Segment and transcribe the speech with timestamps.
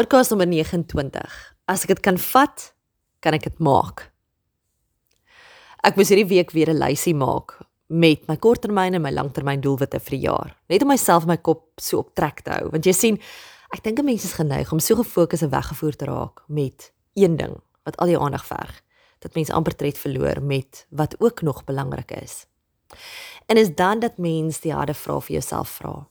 [0.00, 1.32] Podcast nommer 29.
[1.66, 2.62] As ek dit kan vat,
[3.20, 4.04] kan ek dit maak.
[5.82, 9.98] Ek moes hierdie week weer 'n lysie maak met my korttermyn en my langtermyn doelwitte
[9.98, 10.56] vir die jaar.
[10.68, 13.18] Net om myself my kop so op trek te hou, want jy sien,
[13.74, 17.36] ek dink 'n mens is geneig om so gefokus en weggevoer te raak met een
[17.36, 18.82] ding wat al jou aandag verg,
[19.18, 22.46] dat mens amper tred verloor met wat ook nog belangrik is.
[23.48, 26.08] En is dan dat mens die harde vrae vir jouself vra.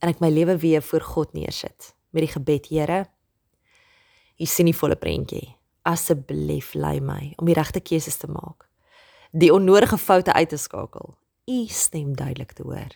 [0.00, 3.06] En ek my lewe weer voor God neersit met die gebed, Here,
[4.38, 5.56] U sien die volle prentjie.
[5.82, 8.68] Asseblief lei my om die regte keuses te maak.
[9.32, 11.16] Die onnodige foute uit te skakel.
[11.48, 12.94] U stem duidelik te hoor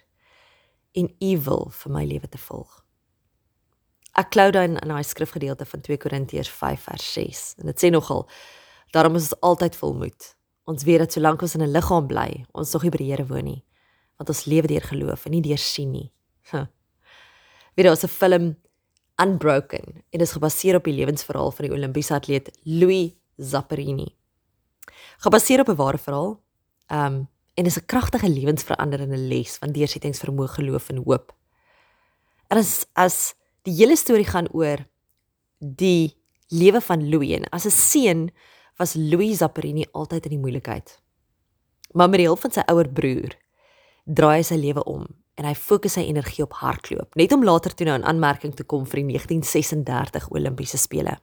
[0.93, 2.83] en U wil vir my lewe te volg.
[4.21, 7.89] Ek klou dan in daai skrifgedeelte van 2 Korintiërs 5 vers 6 en dit sê
[7.91, 8.27] nogal
[8.93, 10.27] daarom is ons altyd volmoed.
[10.69, 13.27] Ons weet dat solank ons in 'n liggaam bly, ons nog nie by die Here
[13.27, 13.65] woon nie,
[14.19, 16.13] want ons lewe deur geloof en nie deur sien nie.
[16.53, 16.67] Huh.
[17.75, 18.57] Weer daar's 'n film
[19.21, 24.09] Unbroken en is gebaseer op die lewensverhaal van die Olimpiese atleet Louis Zapparini.
[25.19, 26.41] Gebaseer op 'n ware verhaal,
[26.87, 31.35] ehm um, en is 'n kragtige lewensveranderende les van deursettingsvermoë, geloof en hoop.
[32.49, 34.87] En as as die hele storie gaan oor
[35.59, 36.17] die
[36.49, 38.31] lewe van Louis en as 'n seun
[38.77, 41.01] was Louis Zapparini altyd in die moeilikheid.
[41.93, 43.37] Maar met die hulp van sy ouer broer
[44.05, 47.75] draai hy sy lewe om en hy fokus sy energie op hardloop, net om later
[47.75, 51.17] toe nou in aanmerking te kom vir die 1936 Olimpiese spele.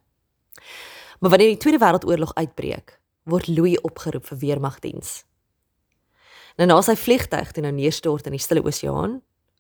[1.20, 2.98] Maar wanneer die Tweede Wêreldoorlog uitbreek,
[3.30, 5.24] word Louis opgeroep vir weermagdiens.
[6.58, 9.20] Nou na sy vliegtuig toe nou neerstort in die Stille Oseaan,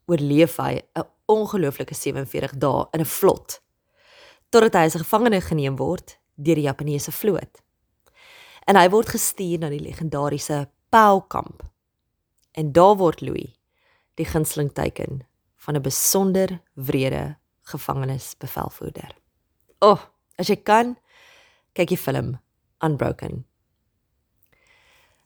[0.10, 3.62] oorleef hy 'n ongelooflike 47 dae in 'n vlot
[4.50, 7.62] totdat hy as 'n gevangene geneem word deur die Japaneese vloot.
[8.66, 11.64] En hy word gestuur na die legendariese Pau kamp.
[12.52, 13.59] En daar word Louis
[14.20, 15.24] die gunsteling teken
[15.64, 19.16] van 'n besonder wrede gevangenisbevelvoerder.
[19.80, 20.00] O, oh,
[20.36, 20.98] as jy kan,
[21.74, 22.40] kyk die film
[22.84, 23.46] Unbroken.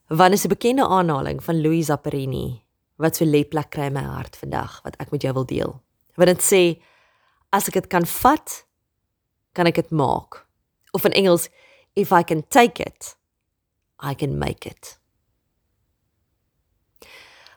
[0.08, 2.62] Wanneer is 'n bekende aanhaling van Louis Zapparini
[2.96, 5.82] wat so lê plek kry in my hart vandag wat ek met jou wil deel.
[6.14, 6.82] Wat dit sê
[7.50, 8.66] as ek dit kan vat,
[9.52, 10.46] kan ek dit maak.
[10.92, 11.48] Of in Engels
[11.94, 13.16] if I can take it,
[14.00, 14.98] I can make it.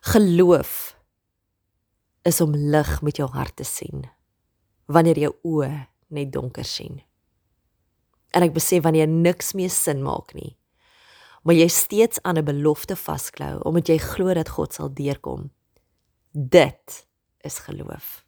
[0.02, 0.97] Geloof
[2.28, 4.06] is om lig met jou hart te sien
[4.92, 5.72] wanneer jou oë
[6.16, 7.02] net donker sien.
[8.36, 10.56] En ek besef wanneer niks meer sin maak nie,
[11.44, 15.52] maar jy steeds aan 'n belofte vasklou omdat jy glo dat God sal deurkom.
[16.32, 17.08] Dit
[17.44, 18.26] is geloof.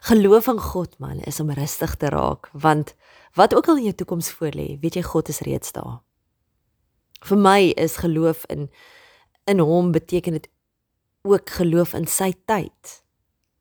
[0.00, 2.94] Geloof in God man is om rustig te raak want
[3.34, 6.02] wat ook al in jou toekoms voorlê, weet jy God is reeds daar.
[7.22, 8.70] Vir my is geloof in
[9.44, 10.48] in hom beteken dit
[11.22, 12.98] ook geloof in sy tyd.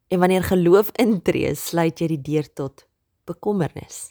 [0.08, 2.86] En wanneer geloof intree, sluit jy die deur tot
[3.30, 4.10] bekommernis.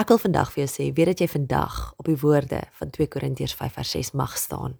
[0.00, 3.08] Ek wil vandag vir jou sê, weet dat jy vandag op die woorde van 2
[3.12, 4.78] Korintiërs 5:6 mag staan.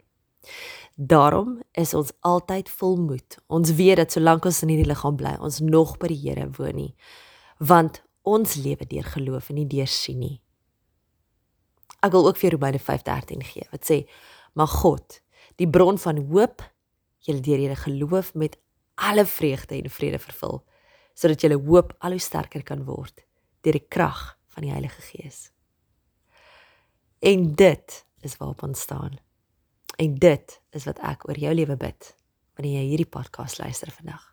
[0.94, 3.38] Daarom is ons altyd volmoed.
[3.46, 6.76] Ons weet dat solank ons in hierdie liggaam bly, ons nog by die Here woon
[6.76, 6.94] nie,
[7.58, 10.40] want ons lewe deur geloof en nie deur sien nie.
[12.00, 14.08] Ek wil ook vir Romeine 5:13 gee wat sê:
[14.54, 15.20] "Maar God
[15.60, 16.64] die bron van hoop
[17.26, 18.56] julle deur julle geloof met
[19.00, 20.62] alle vreugde en vrede vervul
[21.14, 23.24] sodat julle hoop al hoe sterker kan word
[23.64, 25.50] deur die krag van die Heilige Gees.
[27.20, 29.18] En dit is waarop ons staan.
[30.00, 32.14] En dit is wat ek oor jou lewe bid
[32.56, 34.24] wanneer jy hierdie podcast luister vandag.